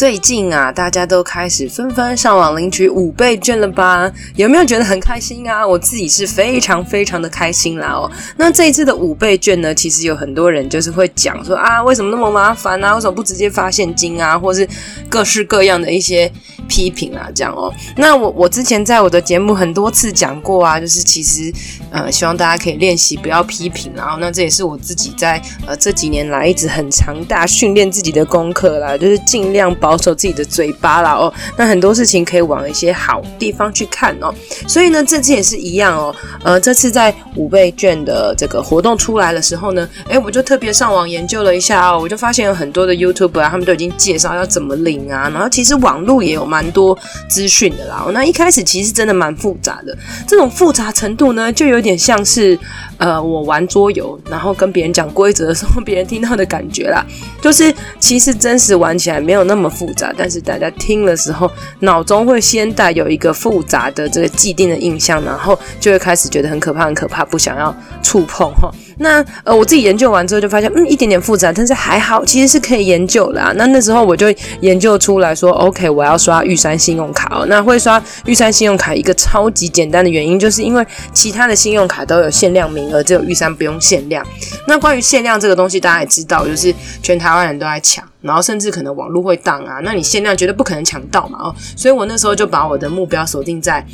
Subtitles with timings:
[0.00, 4.10] 最近啊，大家都开始纷纷上网领取五倍券了吧？
[4.34, 5.66] 有没有觉得很开心啊？
[5.66, 8.10] 我自己是非常非常的开心啦哦。
[8.38, 12.94] 那这一次的五倍券呢，其实有很多人就是会讲说啊，为什么那么麻烦啊？
[12.94, 14.38] 为什么不直接发现金啊？
[14.38, 14.66] 或是
[15.10, 16.32] 各式各样的一些
[16.66, 17.70] 批评啊，这样哦。
[17.98, 21.52] 那我我之前在我的节目很多次讲过啊，就是其实
[21.90, 34.32] 呃，希望大家可以练习不要批评，然后那这也是我自己在呃这几年来一直很强大训练自己的功课啦，就是尽量保保守自己的嘴巴啦哦，那很多事情可以往一些好地方去看哦。
[34.68, 36.14] 所以呢，这次也是一样哦。
[36.44, 45.28] 呃，这次在五倍券的这个活动出来的时候呢，诶，我就特别上网研究了一下哦，我就发现有很多的 YouTuber 啊，他们都已经介绍要怎么领啊。
[45.28, 46.96] 然后其实网络也有蛮多
[47.28, 48.06] 资讯的啦。
[48.12, 52.56] 那一开始其实真的蛮复杂的，这种复杂程度呢，就有点像是
[53.00, 57.02] 呃，我玩桌游，然后跟别人讲规则的时候，别人听到的感觉啦，
[57.40, 60.12] 就是其实真实玩起来没有那么复杂。
[60.14, 68.70] 但是大家听的时候，脑中会先带有一个复杂的这个既定的印象，然后就会开始觉得很可怕，很可怕，不想要触碰哈。
[69.02, 73.50] 那呃，我自己研究完之后就发现，嗯，一点点复杂，但是还好，其实是可以研究的啊。
[73.56, 74.26] 那那时候我就
[74.60, 77.46] 研究出来说，OK，我要刷玉山信用卡哦。
[77.48, 84.24] 那会刷玉山信用卡一个超级简单的原因，就是因为其他的信用卡都有限量名额，只有玉山不用限量。
[84.68, 88.04] 那关于限量这个东西，大家也知道，就是全台湾人都在抢。
[88.20, 93.84] 然后甚至可能网络会当啊，那你限量绝对不可能抢到嘛哦，所以我那时候就把我的目标锁定在，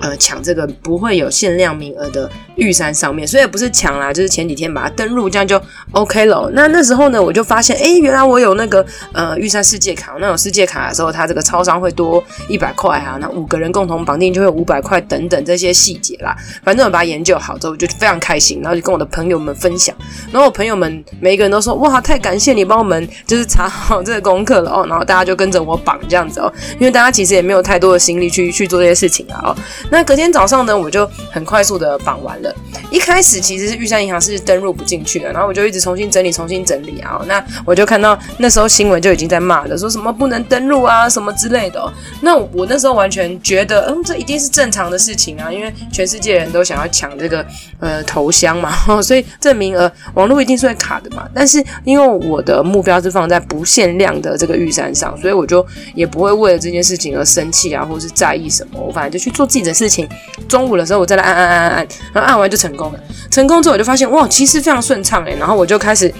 [0.00, 5.60] 呃，抢这个不会有限量名额的玉山上面，所以也不是抢啦，就是前几天把它登录，这样就
[5.92, 6.50] OK 了。
[6.54, 16.34] 那那时候呢，我就发现，哎，原来我有那个呃玉山世界卡，那有世界卡的时候，它这个超商会多一百块啊，那五个人共同绑定就会五百块等等这些细节啦。
[16.62, 19.94] 反正我把它研究好之后，我就非常开心，然后就跟我的朋友们分享，
[20.32, 23.73] 然后我朋友们每一个人都说，哇，太感谢你帮我们就是查。
[23.74, 29.56] 好这个功课了哦，然后大家就跟着我绑这样子哦，因为大家其实也没有太多的心力去去做这些事情啊哦。
[29.90, 32.54] 那隔天早上呢，我就很快速的绑完了。
[32.90, 37.20] 一开始其实是玉山银行是登入不进去的，然后我就一直重新整理，重新整理啊。
[37.26, 41.92] 那我就看到那时候新闻就已经在骂了，说什么不能登录啊什么之类的哦。
[42.20, 47.44] 那我那时候完全觉得，嗯，这一定是正常的事情啊，因为全世界人都想要抢这个
[47.80, 51.28] 呃头香嘛， 所以这名额网络一定是会卡的嘛。
[51.34, 55.64] 但是因为我的目标是放在不限量的这个玉山上，所以我就
[55.94, 58.80] 也不会为了这件事情而生气啊，或是在意什么。
[58.80, 60.08] 我反正就去做自己的事情。
[60.48, 63.00] 中午的时候，我再来按按按按按，然后按完就成功了。
[63.30, 66.12] 成功之后，我就发现哇，其实非常顺畅诶，然后我就开始。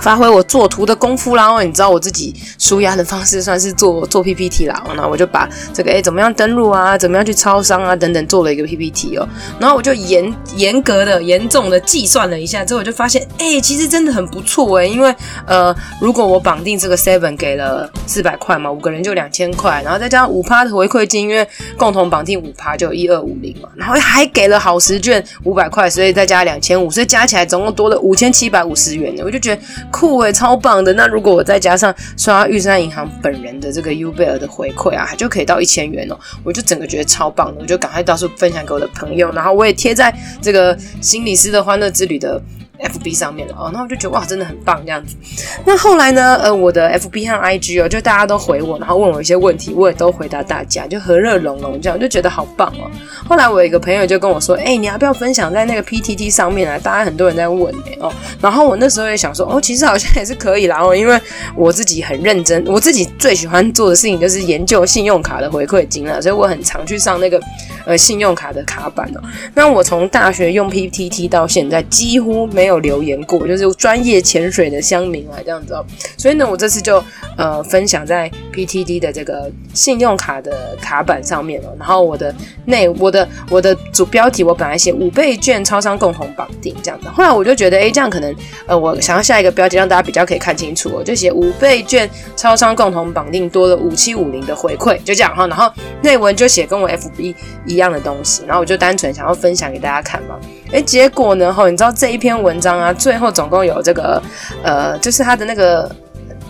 [0.00, 9.28] 发挥我作图的功夫啦，然后你知道我自己纾压的方式算是做 做 PPT 啦，然后我就把这个诶怎么样登录啊，怎么样去超商啊等等做了一个 PPT 哦，
[9.58, 15.14] 然后我就严严格的、严重的计算了一下，之后我就发现，诶其实真的很不错诶，因为
[15.46, 29.62] 呃，如果我绑定这个 Seven 给了四百块嘛，五个人就两千块，然后再加上五趴的回馈金，因为共同绑定五趴就一二五零嘛，然后还给了好食券五百块，所以再加两千五，所以加起来总共多了五千七百五十元呢，我就觉得。
[29.90, 30.92] 酷诶，超棒的！
[30.94, 36.18] 那如果我再加上刷玉山银行本人的这个 U 贝尔的回馈啊，就可以到一千元哦。
[36.42, 42.40] 我就整个觉得超棒的，我就赶快到处分享给我的朋友，然后我也贴在这个心理师的欢乐之旅的。
[42.84, 45.16] FB 上面的哦，那我就觉得哇，真的很棒这样子。
[45.64, 52.90] 那后来呢，呃，我的 FB 和 IG 哦，就大家都回我，然后问我一些问题，我也都回答大家，就和乐融融这样，就觉得好棒哦。
[53.26, 56.78] 后来我有一个朋友就跟我说，哎、你要不要分享在那个 PTT 上面啊？
[56.78, 58.12] 大家很多人在问哎哦。
[58.38, 61.18] 然后我那时候也想说，哦，其实好像也是可以啦哦，因为
[61.56, 67.40] 我自己很认真，我自己最喜欢做的事情就是研究信用卡的回馈金啊，所以我很常去上那个
[67.86, 69.20] 呃信用卡的卡板哦。
[69.54, 72.73] 那我从大学用 PTT 到现在，几乎没有。
[72.74, 75.84] 有留言过，就是专业潜水的乡民啊，这样子哦。
[76.16, 77.02] 所以呢，我这次就
[77.36, 81.68] 呃分享在 PTD 的这个信用卡的卡板上面了。
[81.78, 82.34] 然后我的
[82.66, 87.08] 内我的我的主标题，我本来写五倍券超商共同绑定这样子。
[87.08, 88.34] 后来我就觉得，哎，这样可能
[88.66, 95.46] 呃，我想要下一个标题让大家比较可以看清楚，我就写五倍券超商共同绑定多了五七五零的回馈，就这样哈。
[95.46, 95.70] 然后
[96.02, 97.34] 内文就写跟我 FB
[97.66, 100.38] 一样的东西，然后我就单纯想要分享给大家看嘛。
[100.72, 101.52] 哎，结果呢？
[101.52, 104.20] 哈，你知道这一篇文章啊，最后总共有这个，
[104.62, 105.88] 呃，就是它的那个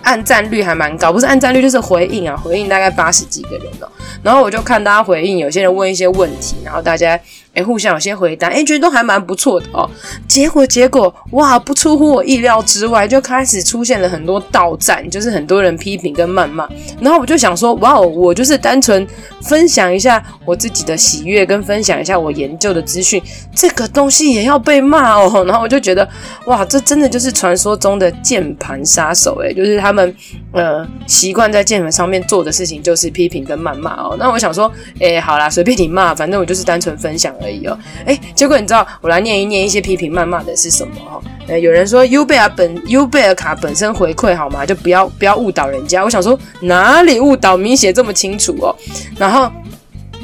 [0.02, 3.88] 按赞率还蛮高，不是按赞率就是回应啊，回应大概八十几个人哦。
[4.22, 7.18] 然后我就看大家回应，有些人问一些问题，然后大家
[7.54, 9.88] 哎，互相有些回答，哎，觉得都还蛮不错的哦。
[10.26, 16.68] 结果结果，哇，不出乎我意料之外，就开始出现了很多倒赞，就是很多人批评跟谩骂。
[17.00, 19.06] 然后我就想说，哇哦，我就是单纯
[19.42, 23.22] 分享一下我自己的喜悦，跟分享一下我研究的资讯，
[23.54, 25.44] 这个东西也要被骂哦。
[25.46, 26.08] 然后我就觉得，
[26.46, 30.12] 哇，这真的就是传说中的键盘杀手诶，就是他们
[30.50, 34.16] 呃习惯在键盘上面做的事情就是批评跟谩骂哦。
[34.18, 34.70] 那我想说，
[35.00, 37.32] 哎，好啦，随便你骂，反正我就是单纯分享。
[37.44, 41.20] 而已哦，哎，结果你知道我来念一念一些批评谩骂的是什么哈？
[41.46, 44.64] 呃，有人说优贝尔本优贝尔卡本身回馈好吗？
[44.64, 46.02] 就不要不要误导人家。
[46.02, 47.54] 我想说哪里误导？
[47.56, 48.74] 明写这么清楚哦。
[49.18, 49.50] 然后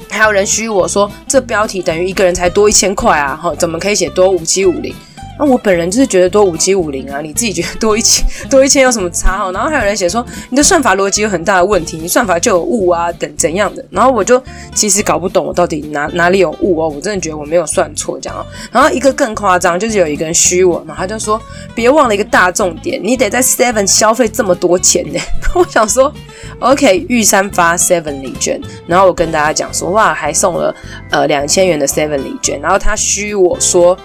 [0.09, 4.95] 还有人虚我说这标题等于一个人才多一千块啊，哈，怎么可以写多五七五零？
[5.41, 9.51] 那我本人就是觉得多五七五零啊，你自己觉得多一千多一千有什么差哦？
[9.53, 13.83] 然后还有人写说你的算法逻辑有很大的问题，你算法就有误啊等怎样的？
[13.91, 14.43] 然后我就
[14.75, 18.45] 其实搞不懂我到底哪哪里有误哦，我真的觉得我没有算错这样哦。
[18.71, 21.41] 然后一个更夸张就是有一个人虚我，然后他就说
[21.75, 25.19] 别忘了一个大重点，你得在 Seven 消费这么多钱呢。
[25.57, 26.13] 我想说
[26.59, 30.75] OK 玉山发 Seven 礼券，然后我跟大家讲说哇还送了
[31.11, 33.97] 呃两千元的 Seven 礼券，然后他虚我说。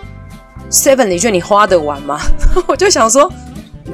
[0.70, 2.20] Seven 礼券你花得完吗？
[2.68, 3.32] 我就想说，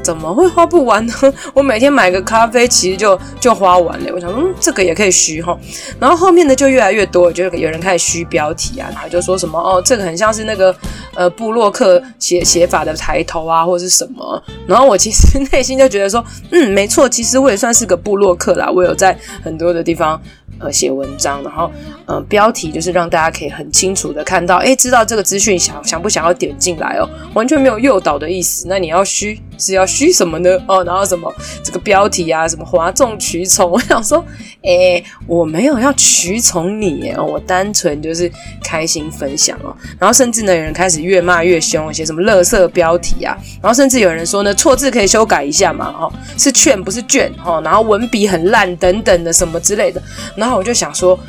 [0.01, 1.13] 怎么会花不完呢？
[1.53, 4.11] 我每天买个咖啡，其实就就花完了。
[4.13, 5.57] 我想，嗯，这个也可以虚哈。
[5.99, 10.75] 然后后面的就越来越多，就有人开始虚标题啊，然后就说什么哦，这个很像是那个
[11.13, 14.41] 呃布洛克写写法的抬头啊，或者是什么。
[14.65, 20.19] 然后我其实内心就觉得说，嗯，没错，其实我也算是个布洛克啦，我有在很多的地方。
[20.63, 21.71] 呃，写文章，然后，
[22.05, 28.67] 呃，标题就是让大家可以很清楚的看到，诶，知道这个资讯，想想不想要点进来哦，完全没有诱导的意思。
[28.69, 30.49] 那你要虚是要虚什么呢？
[30.67, 31.31] 哦，然后什么
[31.63, 34.23] 这个标题啊，什么哗众取宠， 我想说，
[34.63, 38.31] 诶，我没有要取宠你，哦，我单纯就是
[38.63, 39.75] 开心分享哦。
[39.99, 50.01] 然后甚至呢，有人开始越骂越凶，写什么垃圾标题啊，然后甚至有人说呢，错字可以修改一下嘛，哦，是劝不是卷，哦，然后文笔很烂等等的什么之类的，
[50.35, 50.61] 然后。
[50.61, 51.19] 我就想说，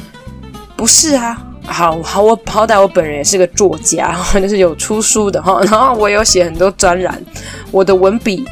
[0.77, 7.21] 不是啊，好好，我好歹我本人也是个作家， 就是有出书的哈，然后我有写很多专栏，
[7.71, 8.45] 我的文笔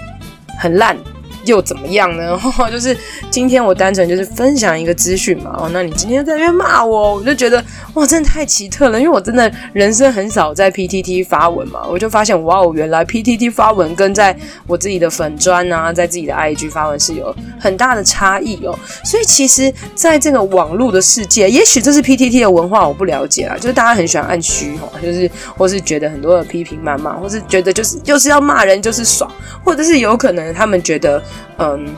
[0.58, 0.96] 很烂。
[1.44, 2.38] 又怎么样呢？
[2.70, 2.96] 就是
[3.30, 5.54] 今天我单纯就是分享一个资讯嘛。
[5.58, 7.62] 哦，那你今天在那边骂我，我就觉得
[7.94, 8.98] 哇，真的太奇特了。
[8.98, 18.78] 因为我真的人生很少在 PTT 发文嘛，我就发现哇哦，原来 PTT 发文跟在我自己的粉砖啊，在自己的 IG 发文是有很大的差异哦。
[19.04, 23.54] 所以其实，在这个网络的世界，也许这是 PTT 的文化，我不了解啦。
[23.56, 29.30] 就是大家很喜欢按虚哦，就是或是觉得很多的批评谩骂，或是觉得就是就是要骂人就是爽，
[29.64, 31.22] 或者是有可能他们觉得。
[31.58, 31.96] 嗯，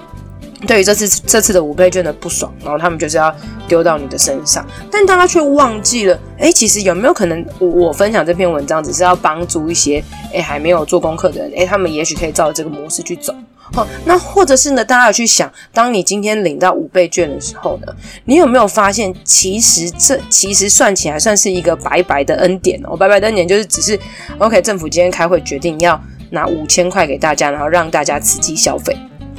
[0.67, 3.34] 对于这次这次的五倍券的不爽，然后他们就是要
[3.67, 10.02] 丢到你的身上，但大家却忘记了，哎，其实有没有可能我，分享这篇文章只是要帮助一些
[10.32, 13.34] 哎还没有做功课的人，哎，他们也许可以照这个模式去走。
[13.75, 17.87] 好，那或者是呢，大家有去想，当你今天领到五倍券的时候呢，
[18.26, 23.99] 你有没有发现，其实这其实算起来算是一个白白的恩典哦，白白的恩典就是只是
[24.37, 25.99] OK，政府今天开会决定要
[26.31, 28.94] 拿五千块给大家，然后让大家刺激消费。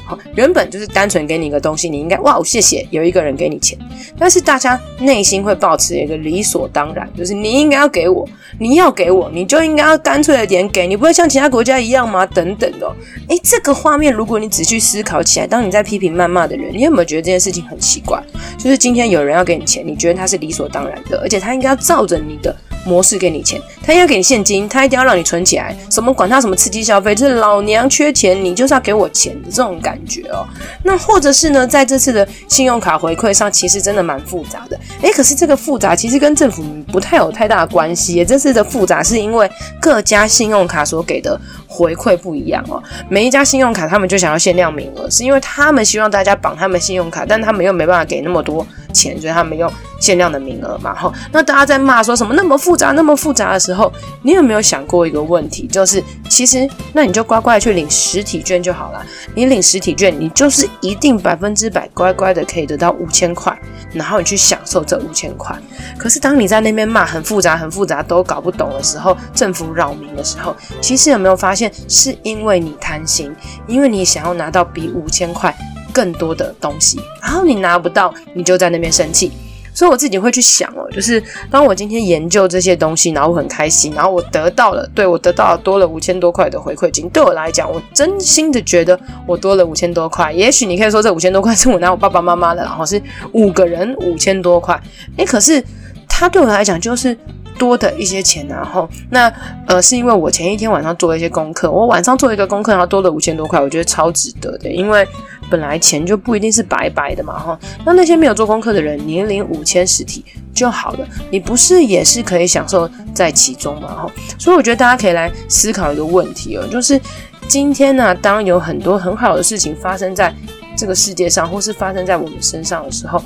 [0.06, 3.78] 好，原本就是单纯给你一个东西，你应该哇，谢谢，有一个人给你钱。
[4.18, 8.28] 但是大家内心会保持一个理所当然，就是你应该要给我，
[8.60, 12.26] 你要给我，你就应该要干脆的点给，你不会像其他国家一样吗？
[12.26, 12.88] 等等的。
[13.30, 18.22] 诶，这个画面，如果你仔细思考起来，当你在批评谩骂的人，你有没有觉得这件事情很奇怪？
[18.58, 22.54] 就是今天有人要给你钱，你觉得他是理所当然的，而且他应该要照着你的。
[22.86, 25.74] 模式给你钱，他要给你现金，他一定要让你存起来。
[25.90, 30.48] 什么管他什么刺激消费，就是老娘缺钱，你就是要给我钱的这种感感觉哦。
[30.84, 34.80] 那或者是呢，在这次的信用卡回馈上，其实真的蛮复杂的。
[35.02, 38.26] 诶，可是这个复杂其实跟政府不太有太大的关系。
[38.26, 41.40] 这次的复杂是因为各家信用卡所给的
[41.74, 42.82] 回馈不一样哦。
[43.10, 50.94] 每一家信用卡他们就想要限量名额，是因为他们希望大家绑他们信用卡，但他们又没办法给那么多钱，所以他们用限量的名额嘛。
[50.94, 52.78] 哈，那大家在骂说什么那么复。
[52.78, 53.90] 杂那么复杂的时候，
[54.24, 55.66] 你有没有想过一个问题？
[55.68, 59.06] 就是其实那你就乖乖去领实体券就好了。
[59.36, 63.58] 你领实体券，你就是一定百分之百乖乖的可以得到五千块，
[63.94, 65.56] 然后你去享受这五千块。
[65.98, 73.36] 可是当你在那边骂很复杂、很复杂都搞不懂的时候，政府扰民的时候，其实有没有发现是因为你贪心，
[73.68, 75.56] 因为你想要拿到比五千块
[75.92, 79.32] 更多的东西，然后你拿不到，你就在那边生气。
[79.76, 87.10] 所以我自己会去想哦，就是当我今天研究这些东西，然后我很开心，然后我得到了，对，我得到了多了五千多块的回馈金。
[87.10, 90.32] 对我来讲，我真心的觉得我多了五千多块。
[90.32, 93.02] 也许你可以说这五千多块是我拿我爸爸妈妈的，然后是
[93.32, 94.80] 五个人五千多块。
[95.18, 95.64] 诶，可是
[96.08, 97.18] 它对我来讲就是
[97.58, 99.32] 多的一些钱，然后那
[99.68, 105.08] 呃是因为我前一天晚上做了一些功课，我晚上做一个功课，然后多了五千多块，我觉得超值得的，因为
[105.50, 107.60] 本来钱就不一定是白白的嘛哈。
[107.86, 114.12] 那那些没有做功课的人，年领五千实体就好了，你不是也是可以享受在其中嘛哈？
[114.38, 117.00] 所以我觉得大家可以来思考一个问题哦，就是
[117.48, 120.34] 今天呢、当有很多很好的事情发生在
[120.76, 123.24] 这个世界上，或是发生在我们身上的时候。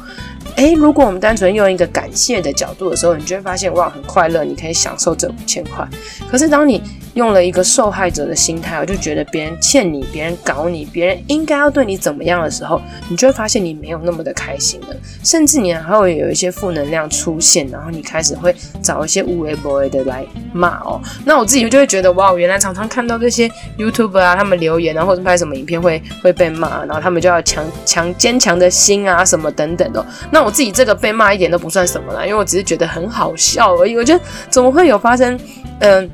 [0.57, 5.87] 诶，如果我们单纯用一个感谢的角度的时候，你就会发现哇，很快乐，你可以享受这五千块。
[6.29, 6.81] 可是当你
[7.17, 21.01] 用了一个受害者的心态，我就觉得别人欠你，别人搞你，别人应该要对你怎么样的时候，你就会发现你没有那么的开心了，甚至你还会有一些负能量出现，然后你开始会找一些无为不为的来骂哦。
[21.25, 30.05] 那我自己就会觉得哇，原来常常看到这些 YouTube 啊，他们留言啊，或者拍什么影片会会被骂，然后他们就要强强坚强的心啊，什么等等的。
[30.31, 33.97] 那我自己这个被骂一点都不算什么啦，因为我只是觉得很好笑而已。
[33.97, 35.39] 我觉得怎么会有发生，
[35.79, 36.09] 嗯、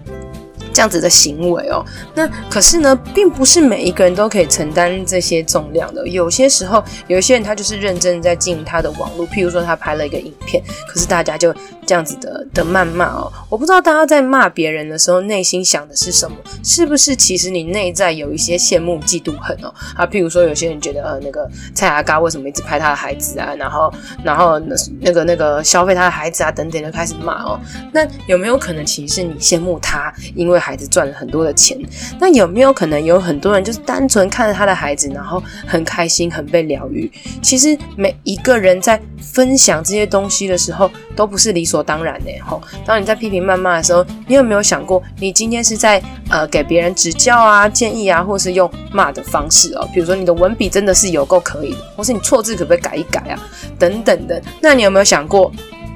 [0.74, 6.08] 这样子的行为哦，那可是呢，并不是每一个人都可以承担这些重量的。
[6.08, 11.54] 有些时候，有一些人他就是认真在经营他的网络，譬如说他拍了一个影片，可是大家就
[11.86, 13.32] 这样子的的谩骂哦。
[13.50, 16.36] 我不知道大家在骂别人的时候，内心想的是什么？
[16.64, 19.74] 是不是其实你内在有一些羡慕、嫉妒、恨哦？
[19.96, 23.54] 啊，譬如说有些人觉得呃，那个蔡阿嘎为什么一直拍他的孩子啊？
[23.56, 27.60] 然后，然后那那个那个消费他的孩子啊，等等就开始骂哦。
[27.92, 31.78] 那有没有可能其实是你羡慕他，因为孩子赚了很多的钱，
[32.22, 37.12] 那有没有可能有很多人就是单纯看着他的孩子，然后很开心、很被疗愈？
[37.42, 42.62] 其实每一个人在分享这些东西的时候，都不是理所当然的吼。
[42.86, 49.86] 当你在批评谩骂的时候，你有没有想过，你今天是在呃给别人指教啊、建议啊，或是用骂的方式哦？
[49.94, 53.38] 比如说你的文笔真的是有够可以的，或是你错字可不可以改一改啊？
[53.78, 54.42] 等等的。
[54.62, 55.52] 那你有没有想过？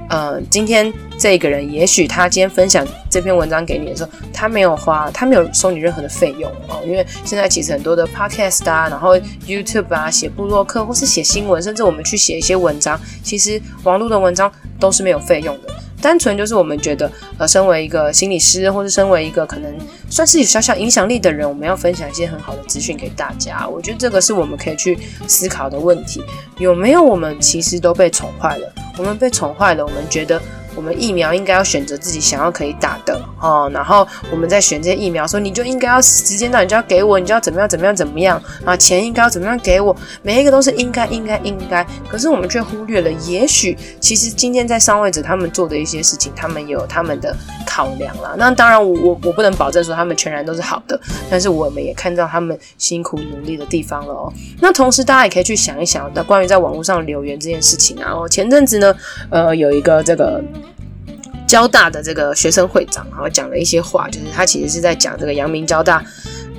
[0.10, 6.82] 呃，今天这个人，也许他今天分享这篇文章给你的时候，他没有花，他没有收你任何的费用哦。
[6.86, 15.74] 因为现在其实很多的 podcast 啊，然后 YouTube 啊，写部落客或是写新闻，甚至我们去写一些文章，其实网络的文章都是没有费用的。
[16.02, 19.76] 单纯就是我们觉得，呃，身为一个心理师，或者身为一个可能
[20.10, 23.68] 算是有小小影响力的人，我们要分享一些很好的资讯给大家。
[23.68, 26.24] 我觉得这个是我们可以去思考的问题：
[26.58, 28.74] 有没有我们其实都被宠坏了？
[28.98, 30.42] 我们被宠坏了，我们觉得。
[30.78, 48.36] 我们疫苗应该要选择自己想要可以打的哦，然后我们在选这些疫苗，说你就应该要时间到，你就要给我，你就要怎么样怎么样怎么样啊，钱应该要怎么样给我，每一个都是应该应该应该，可是我们却忽略了，也许其实今天在上位者他们做的一些事情，他们有他们的考量啦。
[48.38, 54.32] 那当然我，我我我不能保证说他们全然都是好的，但是我们也看到他们辛苦努力的地方了哦。
[54.62, 58.96] 那同时，大家也可以去想一想，那关于在网络上留言这件事情啊，哦，前阵子呢，
[59.32, 60.44] 呃，有一个这个。
[61.48, 66.04] 交大的这个学生会长，然后讲了一些话，就是他其实是在讲这个阳明交大，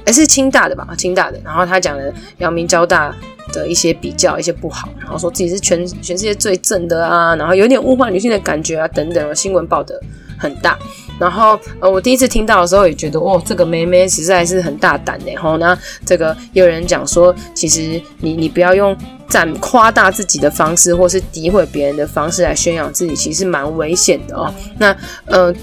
[0.07, 0.89] 还是清大的吧？
[0.97, 3.15] 清大的，然后他讲了阳明交大
[3.53, 10.01] 的一些比较，一些不好，然后说自己是全全世界最正的啊，然后有点物化女性的感觉啊，等等，新闻报的
[10.39, 10.79] 很大。
[11.19, 15.33] 然后呃，我第一次听到的时候也觉得，哦，这个妹妹实在是很大胆的。
[15.33, 18.97] 然后呢，这个有人讲说，其实你你不要用。
[19.29, 24.51] 赞夸大自己的方式，或是诋毁别人的方式来宣扬自己，其实蛮危险的哦。
[24.79, 24.97] 那
[25.27, 25.55] 呃，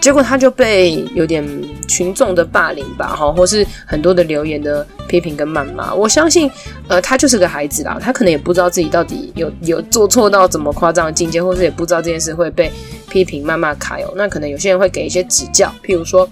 [0.00, 1.46] 结果他就被有点
[1.86, 5.94] 群众的霸凌吧，哈，或是很多的留言的批评跟谩骂。
[5.94, 6.50] 我相信，
[6.88, 12.68] 呃，他就是个孩子啦，他可能也不知道自己到底有有做错到怎么夸张的境界，或是也不知道这件事会被
[13.10, 14.12] 批评、谩骂、揩油。
[14.16, 16.28] 那可能有些人会给一些指教，譬如说。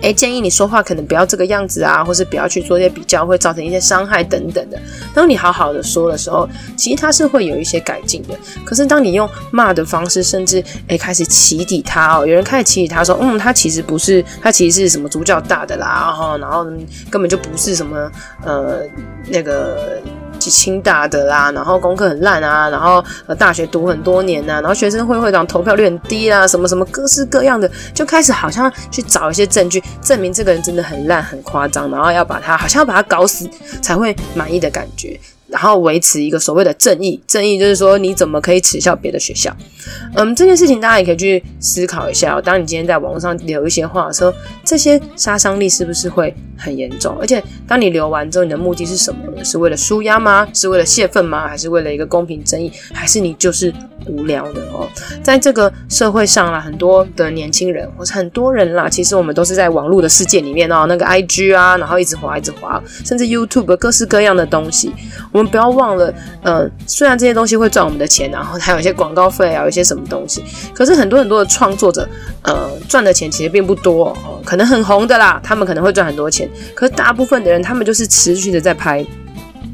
[0.00, 4.78] 诶，建议你说话可能不要这个样子啊，或是不要去做一些比较，会造成一些伤害等等的。
[5.14, 8.34] 当你好好的说的时候，其实他是会有一些改进的。
[8.64, 16.64] 可是当你用骂的方式，甚至诶开始起底他哦，有人开始起底他说，嗯，他其实不是，他其实是什么主角大的啦，哈，然后
[17.10, 18.10] 根本就不是什么
[18.44, 18.80] 呃
[19.28, 20.02] 那个。
[20.50, 33.48] 清大的啦，然后功课很烂啊，然后呃大学读很多年、啊，然后学生会会长投票率很低啊，什么什么各式各样的，就开始好像去找一些证据证明这个人真的很烂很夸张，然后要把他好像要把他搞死
[33.82, 39.54] 才会满意的感觉，然后维持一个所谓的正义，正义就是说你怎么可以耻笑别的学校？
[40.14, 42.42] 嗯，这件事情大家也可以去思考一下哦。
[42.42, 44.32] 当你今天在网络上留一些话的时候，
[44.64, 47.16] 这些杀伤力是不是会很严重。
[47.20, 49.44] 而且当你留完之后，你的目的是什么呢？
[49.44, 50.48] 是为了舒压吗？
[50.54, 51.46] 是为了泄愤吗？
[51.46, 52.72] 还是为了一个公平正义？
[52.92, 53.72] 还是你就是
[54.06, 54.88] 无聊的哦？
[55.22, 64.92] 在这个社会上啦，很多的年轻人或是很多人啦，其实我们都是在网络的世界里面哦，那个 IG 啊，然后一直滑一直滑，甚至 YouTube 各式各样的东西。
[65.34, 66.14] 我们不要忘了，
[66.44, 72.08] 呃，虽然这些东西会赚我们的钱，然后还有一些广告费啊，有一些什么东西，可是很多很多的创作者，
[72.42, 79.04] 呃，赚的钱其实并不多，可能很红的啦，他们可能会赚很多钱，可是大部分的人，他们就是持续的在拍。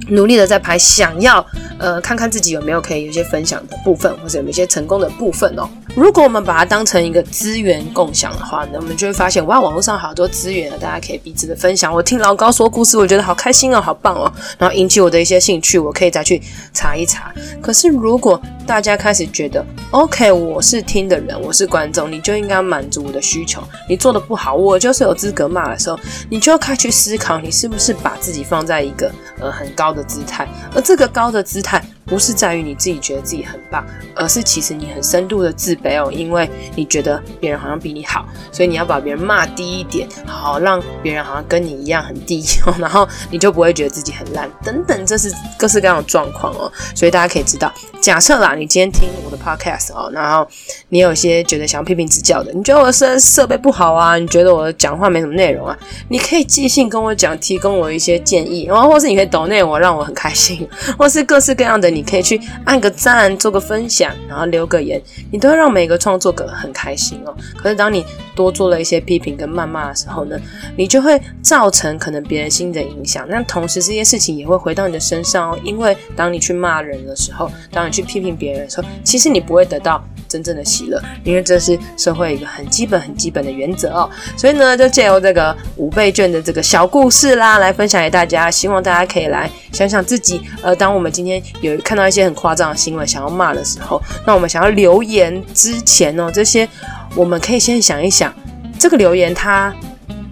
[0.08, 1.44] 努力的在拍，想要
[1.78, 5.68] 呃看看自己有没有可以有些分享的部分，或者有没有一些成功的部分哦。
[6.00, 11.92] 如果我们把它当成一个资源共享的话呢，我们就会发现哇，网络上好多资源啊，大家可以彼此的分享。
[11.92, 16.40] 我听老高说故事，我觉得好开心哦，好棒哦，然后引起我的一些兴趣，我可以再去
[16.72, 17.30] 查一查。
[17.60, 23.62] 可是如果大家开始觉得，OK，我是听的人，我是观众，你就应该满足我的需求。
[23.86, 31.84] 你做的不好，我就是有资格骂的时候，你就要开始去思考，你是不是把自己放在一个呃很高的姿态，而这个高的姿态。
[32.10, 33.86] 不是在于你自己觉得自己很棒，
[34.16, 42.44] 而是其实你很深度的自卑哦，因为你觉得别人好像比你好，所以你要把别人骂低一点，好让别人好像跟你一样很低，
[42.80, 46.70] 然后你就不会觉得自己很烂等等，这是各式各样的状况哦。
[46.96, 50.44] 所以大家可以知道，假设啦，你今天听我的 podcast 哦，然后
[50.88, 61.99] 你有些觉得想要批评指教的，你觉得我的设设备不好啊，你觉得我的讲话没什么内容啊，你可以即兴跟我讲，提供我一些建议，然后或是你可以抖内我，让我很开心，或是各式各样的你。
[62.00, 64.98] 你可以去按个赞，做个分享，然后留个言，
[65.30, 67.36] 你都会让每个创作者很开心哦。
[67.58, 68.02] 可是当你
[68.34, 70.40] 多做了一些批评跟谩骂的时候呢，
[70.78, 73.26] 你就会造成可能别人心的影响。
[73.28, 84.08] 那同时这些事情也会回到你的身上哦，因为当你去骂人的时候，当你去批评别人的时候，其实你不会得到真正的喜乐，因为这是社会一个很基本、很基本的原则哦。
[84.36, 90.40] 所以呢，就借由这个五倍券的这个小故事啦，来分享给大家，希望大家可以来想想自己。
[90.62, 96.68] 呃，当我们今天有看到一些很夸张的新闻，想要骂的时候，那我们想要留言之前哦，这些
[97.16, 98.32] 我们可以先想一想，
[98.78, 99.74] 这个留言它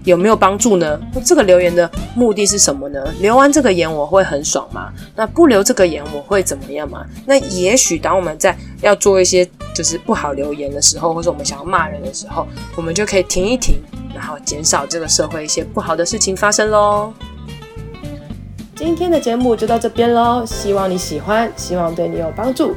[0.04, 0.98] 有没有帮助呢？
[1.24, 3.04] 这个留言的目的是什么呢？
[3.20, 4.92] 留完这个言我会很爽吗？
[5.14, 7.04] 那不留这个言我会怎么样吗？
[7.26, 13.76] 那也许当我们在要做一些就是不好留言的时候，或者我们想要骂人的时候，我们就可以停一停，
[14.14, 17.12] 然后减少这个社会一些不好的事情发生喽。
[18.74, 22.76] 今天的节目就到这边喽，希望你喜欢，希望对你有帮助，